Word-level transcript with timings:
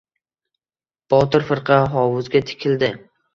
Botir 1.15 1.45
firqa 1.51 1.77
hovuzga 1.97 2.43
tikildi. 2.49 2.91